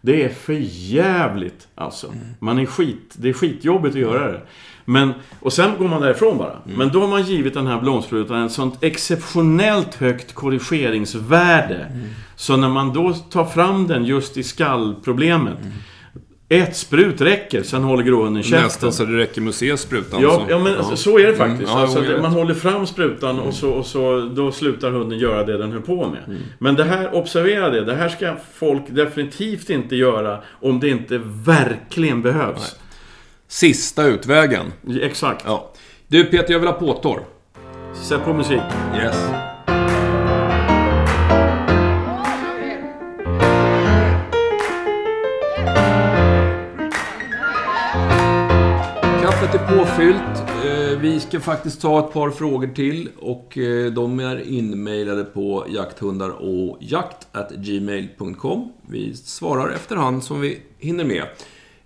[0.02, 0.58] Det är för
[0.94, 2.14] jävligt alltså.
[2.40, 4.42] Man är skit, det är skitjobbigt att göra det.
[4.90, 6.58] Men, och sen går man därifrån bara.
[6.64, 11.92] Men då har man givit den här blomsprutan ett sånt exceptionellt högt korrigeringsvärde.
[12.36, 15.58] Så när man då tar fram den just i skallproblemet.
[16.50, 18.64] Ett sprut räcker, sen håller gråhunden käften.
[18.64, 20.22] Nästan så det räcker med att se sprutan.
[20.22, 20.46] Ja, så.
[20.50, 21.72] ja men alltså, så är det faktiskt.
[21.72, 25.44] Mm, ja, alltså, man håller fram sprutan och, så, och så, då slutar hunden göra
[25.44, 26.24] det den höll på med.
[26.28, 26.42] Mm.
[26.60, 31.22] Men det här, observera det, det här ska folk definitivt inte göra om det inte
[31.46, 32.76] verkligen behövs.
[33.48, 34.74] Sista utvägen.
[35.02, 35.44] Exakt.
[35.46, 35.72] Ja.
[36.08, 37.24] Du Peter, jag vill ha påtår.
[38.04, 38.62] Sätt på musik.
[38.96, 39.16] Yes.
[49.22, 50.40] Kaffet är påfyllt.
[50.66, 55.66] Eh, Vi ska faktiskt ta ett par frågor till och eh, de är inmailade på
[55.70, 58.72] jakthundar och jakt@gmail.com.
[58.90, 61.24] Vi svarar efterhand som vi hinner med.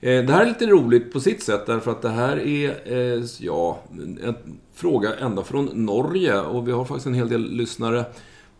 [0.01, 3.23] Eh, Det här är lite roligt på sitt sätt därför att det här är, eh,
[3.39, 3.79] ja,
[4.23, 4.35] en
[4.75, 8.05] fråga ända från Norge och vi har faktiskt en hel del lyssnare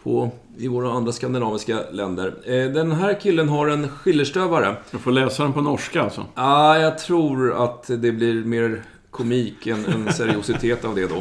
[0.04, 2.34] på, i våra andra skandinaviska länder.
[2.46, 4.76] Eh, Den här killen har en skillerstövare.
[4.92, 6.26] Jag får läsa den på norska alltså.
[6.36, 11.16] Ja, jag tror att det blir mer komik än, än seriositet av det då.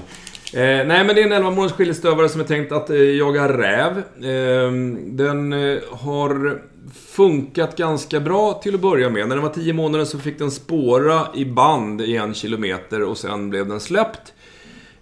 [0.58, 3.48] Eh, nej, men det är en 11 månaders skiljerstövare som är tänkt att eh, jaga
[3.58, 3.98] räv.
[3.98, 4.72] Eh,
[5.06, 5.52] den
[5.90, 6.60] har
[6.94, 9.28] funkat ganska bra till att börja med.
[9.28, 13.18] När den var 10 månader så fick den spåra i band i en kilometer och
[13.18, 14.32] sen blev den släppt.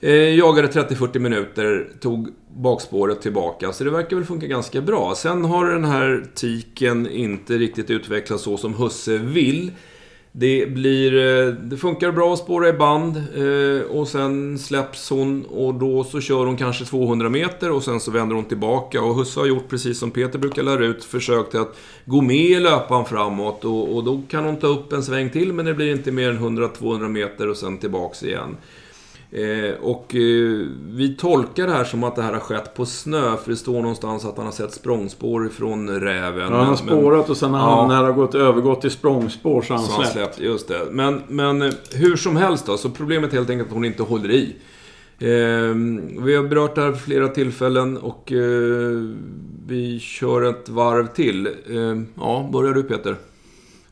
[0.01, 5.14] Eh, jagade 30-40 minuter, tog bakspåret tillbaka, så det verkar väl funka ganska bra.
[5.14, 9.73] Sen har den här tiken inte riktigt utvecklats så som husse vill.
[10.38, 11.16] Det blir...
[11.16, 16.05] Eh, det funkar bra att spåra i band eh, och sen släpps hon och då
[16.05, 19.03] så kör hon kanske 200 meter och sen så vänder hon tillbaka.
[19.03, 22.61] Och husse har gjort precis som Peter brukar lära ut, försökt att gå med i
[22.61, 25.92] löpan framåt och, och då kan hon ta upp en sväng till men det blir
[25.92, 28.57] inte mer än 100-200 meter och sen tillbaks igen.
[29.31, 33.37] Eh, och eh, vi tolkar det här som att det här har skett på snö,
[33.37, 36.53] för det står någonstans att han har sett språngspår ifrån räven.
[36.53, 37.81] Ja, han har spårat och sen när Ja.
[37.81, 40.35] han när det har gått, övergått till språngspår så har Så han han släppt.
[40.35, 40.81] släppt, just det.
[40.91, 44.03] Men, men eh, hur som helst då, så problemet är helt enkelt att hon inte
[44.03, 44.57] håller i.
[45.21, 48.33] Ehm, vi har berört det här flera tillfällen och
[49.67, 51.47] vi kör ett varv till.
[51.71, 53.17] Ehm, ja, börjar du Peter.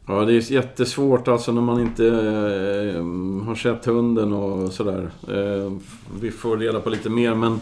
[0.06, 5.10] Ja, det är jättesvårt alltså när man inte eh, har sett hunden och sådär.
[5.28, 5.72] Eh,
[6.20, 7.60] vi får reda på lite mer men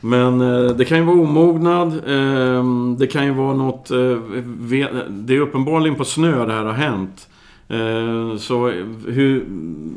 [0.00, 1.88] men eh, det kan ju vara omognad.
[1.88, 2.64] Eh,
[2.98, 3.90] det kan ju vara något...
[3.90, 4.18] Eh,
[5.08, 7.28] det är uppenbarligen på snö det här har hänt.
[7.68, 8.68] Eh, så
[9.06, 9.46] hur...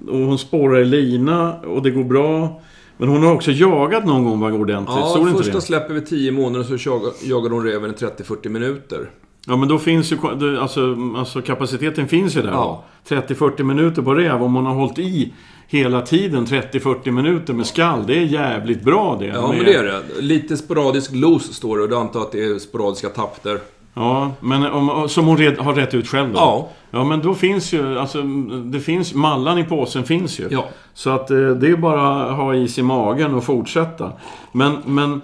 [0.10, 2.62] Och hon spårar i lina och det går bra.
[2.98, 4.98] Men hon har också jagat någon gång ordentligt.
[4.98, 5.62] Ja, Stod det inte första det?
[5.62, 6.90] släpper vi 10 månader så
[7.24, 9.10] jagar, hon räven i 30-40 minuter.
[9.50, 10.18] Ja men då finns ju...
[10.60, 12.52] Alltså, alltså kapaciteten finns ju där.
[12.52, 12.84] Ja.
[13.08, 14.44] 30-40 minuter på räv.
[14.44, 15.34] Om hon har hållit i
[15.68, 18.04] hela tiden 30-40 minuter med skall.
[18.08, 19.26] Det är jävligt bra det.
[19.26, 20.02] Ja, med- men det är det.
[20.22, 23.60] Lite sporadisk los står det och du antar att det är sporadiska tapp där.
[23.94, 26.40] Ja, men om, som hon red, har rätt ut själv då?
[26.40, 26.70] Ja.
[26.92, 28.00] Ja, men då finns ju...
[28.00, 28.22] Alltså,
[28.66, 29.14] det finns...
[29.14, 30.48] Mallan i påsen finns ju.
[30.52, 30.66] Ja.
[30.94, 34.12] Så att eh, det är bara att ha is i magen och fortsätta.
[34.52, 35.22] Men, men...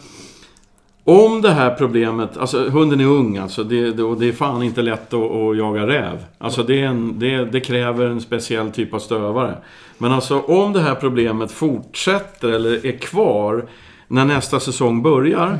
[1.06, 4.64] Om det här problemet, alltså hunden är ung alltså, det, det, och det är fan
[4.64, 6.26] inte lätt att, att jaga räv.
[6.38, 9.58] Alltså det, är en, det, det kräver en speciell typ av stövare.
[9.98, 13.66] Men alltså om det här problemet fortsätter eller är kvar
[14.08, 15.58] när nästa säsong börjar.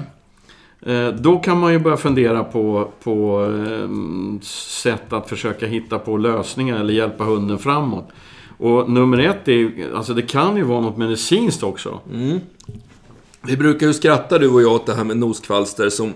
[0.82, 6.18] Eh, då kan man ju börja fundera på, på eh, sätt att försöka hitta på
[6.18, 8.10] lösningar eller hjälpa hunden framåt.
[8.58, 12.00] Och nummer ett är ju, alltså det kan ju vara något medicinskt också.
[12.14, 12.40] Mm.
[13.48, 16.14] Vi brukar ju skratta du och jag åt det här med noskvalster som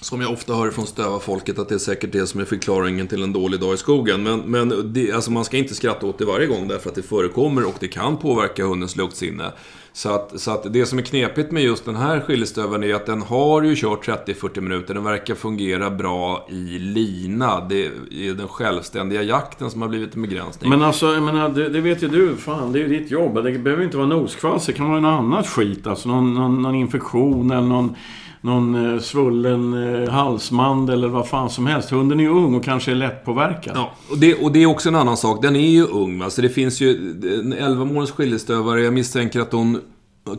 [0.00, 3.22] som jag ofta hör från stövarfolket, att det är säkert det som är förklaringen till
[3.22, 4.22] en dålig dag i skogen.
[4.22, 7.02] Men, men det, alltså man ska inte skratta åt det varje gång därför att det
[7.02, 9.52] förekommer och det kan påverka hundens luktsinne.
[9.92, 13.06] Så att, så att det som är knepigt med just den här skiljestöveln är att
[13.06, 14.94] den har ju kört 30-40 minuter.
[14.94, 17.60] Den verkar fungera bra i lina.
[17.60, 20.70] Det är den självständiga jakten som har blivit en begränsning.
[20.70, 22.36] Men alltså, jag menar, det, det vet ju du.
[22.36, 23.44] Fan, det är ju ditt jobb.
[23.44, 24.66] Det behöver inte vara noskvalls.
[24.66, 25.86] Det kan vara något annat skit.
[25.86, 27.96] Alltså någon, någon, någon infektion eller någon
[28.40, 31.90] någon eh, svullen eh, halsmand eller vad fan som helst.
[31.90, 33.72] Hunden är ju ung och kanske är lättpåverkad.
[33.76, 35.42] Ja, och det, och det är också en annan sak.
[35.42, 36.18] Den är ju ung.
[36.18, 36.30] Va?
[36.30, 36.90] Så det finns ju
[37.24, 39.80] eh, en 11 månaders skiljestövare Jag misstänker att hon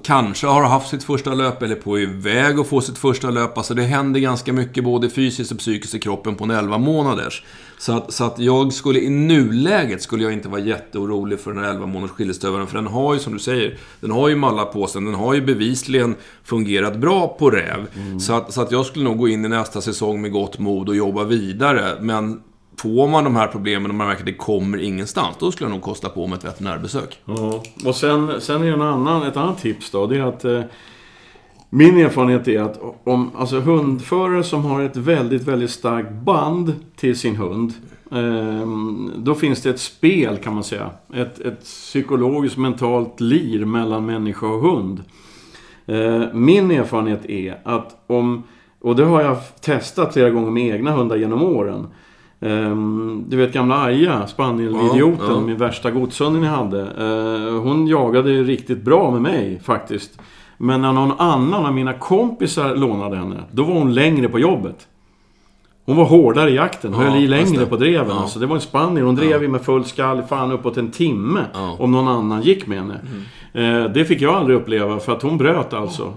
[0.03, 3.57] kanske har haft sitt första löp eller på väg att få sitt första löp.
[3.57, 7.43] Alltså det händer ganska mycket både fysiskt och psykiskt i kroppen på en 11 månaders.
[7.77, 11.63] Så att, så att jag skulle i nuläget skulle jag inte vara jätteorolig för den
[11.63, 12.67] här 11 månaders skiljesdövaren.
[12.67, 15.01] För den har ju, som du säger, den har ju mallat på sig.
[15.01, 17.87] Den har ju bevisligen fungerat bra på räv.
[17.95, 18.19] Mm.
[18.19, 20.89] Så, att, så att jag skulle nog gå in i nästa säsong med gott mod
[20.89, 21.97] och jobba vidare.
[22.01, 22.41] Men
[22.81, 25.75] får man de här problemen och man märker att det kommer ingenstans, då skulle jag
[25.75, 27.19] nog kosta på mig ett veterinärbesök.
[27.25, 30.07] Ja, och sen, sen är det en annan, ett annat tips då.
[30.07, 30.61] Det är att eh,
[31.69, 37.19] min erfarenhet är att om alltså hundförare som har ett väldigt, väldigt starkt band till
[37.19, 37.73] sin hund.
[38.11, 38.67] Eh,
[39.15, 40.89] då finns det ett spel kan man säga.
[41.13, 45.03] Ett, ett psykologiskt mentalt lir mellan människa och hund.
[45.85, 48.43] Eh, min erfarenhet är att om,
[48.79, 51.87] och det har jag testat flera gånger med egna hundar genom åren.
[52.43, 55.39] Um, du vet gamla Aja, spanielidioten, ja, ja.
[55.39, 56.81] min värsta godshunden jag hade.
[56.81, 60.21] Uh, hon jagade riktigt bra med mig faktiskt.
[60.57, 64.87] Men när någon annan av mina kompisar lånade henne, då var hon längre på jobbet.
[65.85, 68.07] Hon var hårdare i jakten, ja, höll i längre på dreven.
[68.09, 68.21] Ja.
[68.21, 69.05] Alltså, det var en spaniel.
[69.05, 69.49] Hon drev ja.
[69.49, 71.45] med full skall, fan uppåt en timme.
[71.53, 71.75] Ja.
[71.79, 72.93] Om någon annan gick med henne.
[72.93, 73.23] Mm.
[73.53, 76.13] Eh, det fick jag aldrig uppleva för att hon bröt alltså.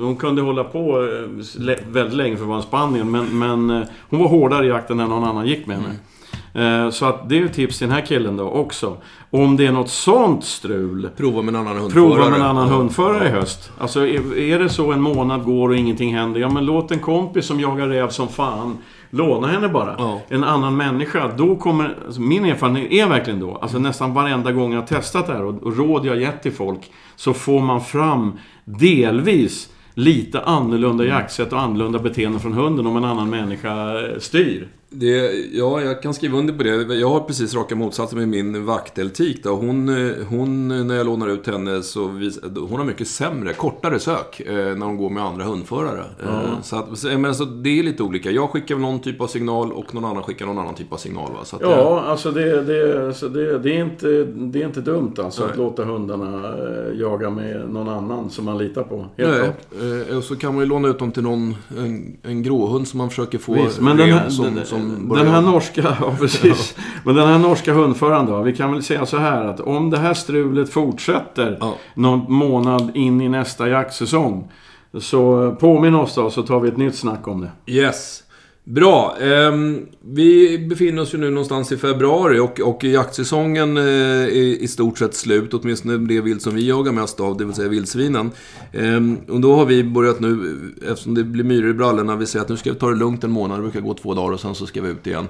[0.00, 3.04] Hon kunde hålla på eh, väldigt länge för att vara en spaniel.
[3.04, 5.88] Men, men eh, hon var hårdare i jakten när någon annan gick med henne.
[5.88, 6.92] Mm.
[6.92, 8.96] Så att det är ett tips till den här killen då också.
[9.30, 11.08] Om det är något sånt strul.
[11.16, 12.06] Prova med en annan hundförare.
[12.06, 13.70] Prova med en annan hundförare i höst.
[13.78, 16.40] Alltså är det så en månad går och ingenting händer.
[16.40, 18.78] Ja men låt en kompis som jagar räv som fan
[19.10, 19.94] Låna henne bara.
[19.98, 20.20] Ja.
[20.28, 21.32] En annan människa.
[21.36, 21.98] Då kommer...
[22.06, 25.44] Alltså min erfarenhet är verkligen då, alltså nästan varenda gång jag har testat det här
[25.44, 26.80] och, och råd jag gett till folk,
[27.16, 33.04] så får man fram delvis lite annorlunda jaktsätt och annorlunda beteende från hunden om en
[33.04, 34.68] annan människa styr.
[34.90, 36.94] Det, ja, jag kan skriva under på det.
[36.94, 39.44] Jag har precis raka motsatsen med min vakteltik.
[39.44, 39.50] Då.
[39.50, 39.88] Hon,
[40.28, 44.54] hon, när jag lånar ut henne, så vis, hon har mycket sämre, kortare sök eh,
[44.54, 46.04] när hon går med andra hundförare.
[46.22, 46.34] Mm.
[46.34, 48.30] Eh, så att, men alltså, det är lite olika.
[48.30, 51.32] Jag skickar någon typ av signal och någon annan skickar någon annan typ av signal.
[51.32, 51.44] Va?
[51.44, 54.80] Så att, ja, det, alltså det, det, så det, det, är inte, det är inte
[54.80, 59.06] dumt alltså att låta hundarna eh, jaga med någon annan som man litar på.
[59.16, 62.42] Helt nej, eh, och så kan man ju låna ut dem till någon, en, en
[62.42, 65.42] gråhund som man försöker få Visst, men den här, som, den, som som Den här
[65.42, 66.74] norska, ja precis.
[66.76, 66.82] Ja.
[67.04, 68.42] Men den här norska hundföraren då.
[68.42, 71.74] Vi kan väl säga så här att om det här strulet fortsätter ja.
[71.94, 74.52] någon månad in i nästa jaktsäsong.
[75.00, 77.72] Så påminn oss då så tar vi ett nytt snack om det.
[77.72, 78.22] Yes.
[78.68, 79.16] Bra.
[79.20, 84.68] Ehm, vi befinner oss ju nu någonstans i februari och, och jaktsäsongen eh, är i
[84.68, 85.54] stort sett slut.
[85.54, 88.30] Åtminstone det vilt som vi jagar mest av, det vill säga vildsvinen.
[88.72, 90.58] Ehm, och då har vi börjat nu,
[90.90, 93.24] eftersom det blir myror i brallorna, vi säger att nu ska vi ta det lugnt
[93.24, 93.58] en månad.
[93.58, 95.28] Det brukar gå två dagar och sen så ska vi ut igen.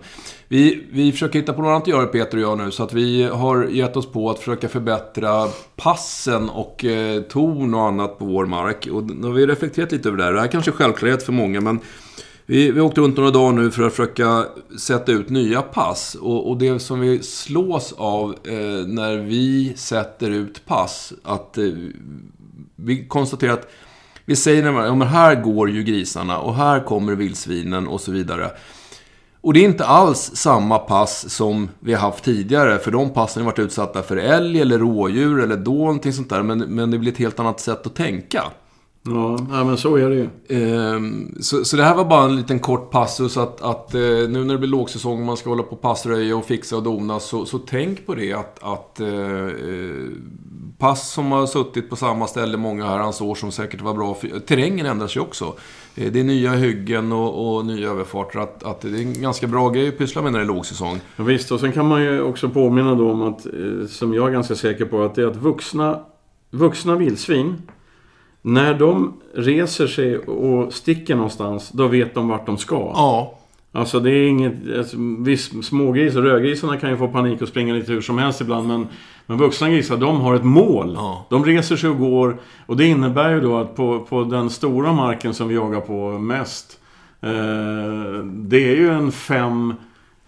[0.49, 2.71] Vi, vi försöker hitta på något annat att göra, Peter och jag nu.
[2.71, 5.47] Så att vi har gett oss på att försöka förbättra
[5.77, 8.89] passen och eh, torn och annat på vår mark.
[8.93, 10.33] Och då har vi reflekterat lite över det här.
[10.33, 11.81] Det här kanske är självklarhet för många, men
[12.51, 14.47] vi, vi åkte runt några dagar nu för att försöka
[14.79, 16.15] sätta ut nya pass.
[16.15, 21.65] Och, och det som vi slås av eh, när vi sätter ut pass, att eh,
[22.77, 23.69] vi konstaterar att
[24.25, 28.13] vi säger att ja, men här går ju grisarna och här kommer vildsvinen och så
[28.13, 28.51] vidare.
[29.41, 32.79] Och det är inte alls samma pass som vi har haft tidigare.
[32.79, 36.43] För de passen har varit utsatta för älg eller rådjur eller då någonting sånt där.
[36.43, 38.45] Men, men det blir ett helt annat sätt att tänka.
[39.15, 40.29] Ja, men så är det ju.
[40.49, 44.45] Ehm, så, så det här var bara en liten kort passus att, att eh, nu
[44.45, 47.21] när det blir lågsäsong och man ska hålla på och passröja och fixa och dona
[47.21, 50.11] så, så tänk på det att, att eh, eh,
[50.79, 54.29] pass som har suttit på samma ställe många herrans år som säkert var bra för,
[54.41, 55.55] Terrängen ändras ju också.
[55.95, 58.39] Det är nya hyggen och, och nya överfarter.
[58.39, 61.01] Att, att det är en ganska bra grej att pyssla med när det är lågsäsong.
[61.17, 63.47] Ja, visst, och sen kan man ju också påminna då om att,
[63.91, 66.01] som jag är ganska säker på, att det är att vuxna,
[66.51, 67.57] vuxna vildsvin
[68.43, 72.93] när de reser sig och sticker någonstans, då vet de vart de ska.
[72.95, 73.39] Ja.
[73.73, 74.53] Alltså det är inget...
[74.79, 78.41] Alltså, visst, smågris och rödgrisarna kan ju få panik och springa lite hur som helst
[78.41, 78.69] ibland.
[78.69, 78.87] Men,
[79.27, 80.93] men vuxna grisar, de har ett mål.
[80.97, 81.27] Ja.
[81.31, 82.39] De reser sig och går.
[82.67, 86.19] Och det innebär ju då att på, på den stora marken som vi jagar på
[86.19, 86.81] mest.
[87.21, 89.75] Eh, det är ju en fem...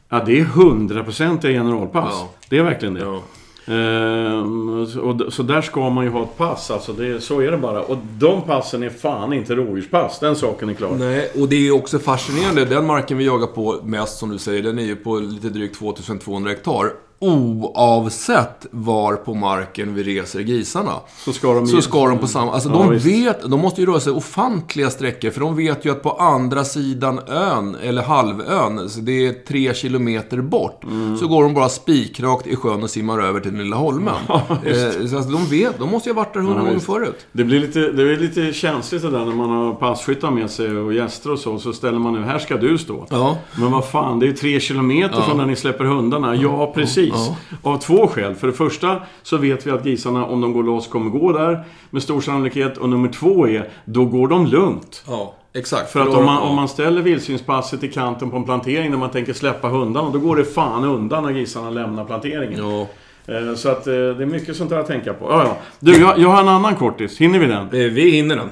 [0.09, 2.13] Ja, det är hundraprocentiga generalpass.
[2.13, 2.31] Ja.
[2.49, 3.01] Det är verkligen det.
[3.01, 3.23] Ja.
[3.67, 6.71] Ehm, så, och, så där ska man ju ha ett pass.
[6.71, 7.83] Alltså det, så är det bara.
[7.83, 10.19] Och de passen är fan inte rovdjurspass.
[10.19, 10.97] Den saken är klar.
[10.99, 12.65] Nej, och det är ju också fascinerande.
[12.65, 15.79] Den marken vi jagar på mest, som du säger, den är ju på lite drygt
[15.79, 16.93] 2200 hektar.
[17.23, 20.93] Oavsett var på marken vi reser grisarna.
[21.25, 22.53] Så ska de, Så ska de på samma...
[22.53, 23.07] Alltså Ja, de visst.
[23.07, 23.51] vet...
[23.51, 25.31] De måste ju röra sig ofantliga sträckor.
[25.31, 29.75] För de vet ju att på andra sidan ön, eller halvön, så det är tre
[29.75, 30.85] kilometer bort.
[30.85, 31.17] Mm.
[31.17, 34.15] Så går de bara spikrakt i sjön och simmar över till den lilla holmen.
[34.29, 34.75] eh,
[35.09, 35.79] så alltså, de vet.
[35.79, 37.27] De måste ju ha varit där hundra Ja, gånger förut.
[37.33, 40.77] Det blir, lite, det blir lite känsligt det där när man har passkyttar med sig
[40.77, 41.59] och gäster och så.
[41.59, 43.07] Så ställer man nu, här ska du stå.
[43.11, 43.37] Ja.
[43.59, 46.35] Men vad fan, det är ju tre kilometer från där ni släpper hundarna.
[46.35, 47.10] Ja, precis.
[47.15, 47.37] Ja.
[47.63, 48.35] Av två skäl.
[48.35, 51.65] För det första så vet vi att grisarna, om de går loss, kommer gå där
[51.91, 52.77] med stor sannolikhet.
[52.77, 55.05] Och nummer två är, då går de lugnt.
[55.09, 55.91] Ja, exakt.
[55.91, 59.11] För att om man, om man ställer vildsvinspasset i kanten på en plantering när man
[59.11, 62.59] tänker släppa hundarna, då går det fan undan när grisarna lämnar planteringen.
[62.69, 62.87] Ja.
[63.35, 65.25] Eh, Så att eh, det är mycket sånt där att tänka på.
[65.31, 65.57] Ja, ja.
[65.81, 67.19] Du, jag, jag har en annan kortis.
[67.21, 67.63] Hinner vi den?
[67.67, 68.49] Eh, Vi hinner den.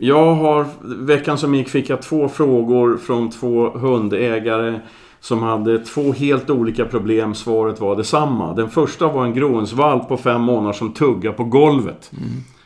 [0.00, 0.66] Jag har,
[1.04, 4.80] veckan som gick fick jag två frågor från två hundägare
[5.20, 7.34] som hade två helt olika problem.
[7.34, 8.54] Svaret var detsamma.
[8.54, 12.10] Den första var en gråensvalp på fem månader som tuggar på golvet.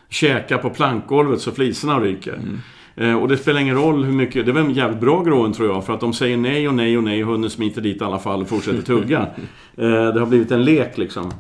[0.09, 2.39] Käkar på plankgolvet så flisorna ryker.
[2.97, 4.47] Eh, och det spelar ingen roll hur mycket...
[4.47, 5.87] Det var en jävligt bra gråen tror jag.
[5.87, 8.19] För att de säger nej och nej och nej och hunden smiter dit i alla
[8.19, 9.27] fall och fortsätter tugga.
[9.77, 11.33] Eh, det har blivit en lek liksom.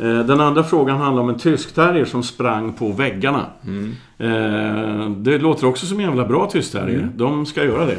[0.00, 3.46] Eh, Den andra frågan handlar om en tyskterrier som sprang på väggarna.
[4.18, 7.08] Eh, Det låter också som en jävla bra tyskterrier.
[7.14, 7.98] De ska göra det.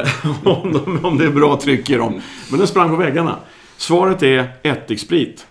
[0.00, 0.06] Eh,
[0.44, 2.20] om, de, om det är bra tryck i dem.
[2.50, 3.36] Men den sprang på väggarna.
[3.76, 5.46] Svaret är ättiksprit.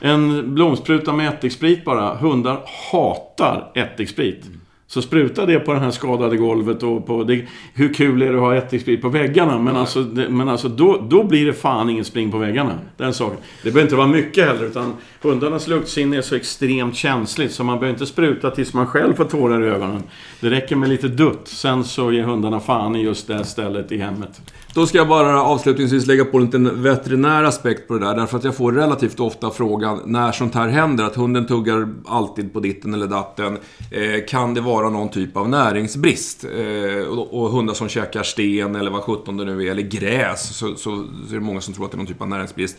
[0.00, 2.14] En blomspruta med ättiksprit bara.
[2.16, 2.60] Hundar
[2.92, 4.44] hatar ättiksprit.
[4.86, 7.24] Så spruta det på det här skadade golvet och på...
[7.24, 7.44] Det,
[7.74, 9.58] hur kul är det att ha ättiksprit på väggarna?
[9.58, 12.78] Men alltså, det, men alltså då, då blir det fan ingen spring på väggarna.
[12.96, 13.38] Den saken.
[13.62, 14.92] Det behöver inte vara mycket heller, utan
[15.24, 19.24] hundarnas luktsinne är så extremt känsligt så man behöver inte spruta tills man själv får
[19.24, 20.02] tårar i ögonen.
[20.40, 23.98] Det räcker med lite dutt, sen så ger hundarna fan i just det stället i
[23.98, 24.40] hemmet.
[24.74, 28.16] Då ska jag bara avslutningsvis lägga på en liten veterinär aspekt på det där.
[28.16, 31.04] Därför att jag får relativt ofta frågan när sånt här händer.
[31.04, 33.58] Att hunden tuggar alltid på ditten eller datten.
[33.90, 36.44] Eh, kan det vara någon typ av näringsbrist?
[36.44, 40.56] Eh, och, och hundar som käkar sten eller vad sjutton det nu är, eller gräs.
[40.56, 40.90] Så, så, så
[41.30, 42.76] är det många som tror att det är någon typ av näringsbrist.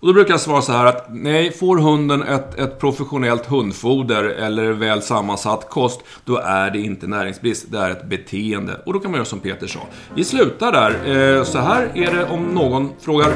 [0.00, 4.24] Och då brukar jag svara så här att nej, får hunden ett, ett professionellt hundfoder
[4.24, 8.80] eller väl sammansatt kost, då är det inte näringsbrist, det är ett beteende.
[8.86, 9.80] Och då kan man göra som Peter sa.
[10.14, 11.36] Vi slutar där.
[11.38, 13.32] Eh, så här är det om någon frågar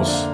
[0.00, 0.26] Oss.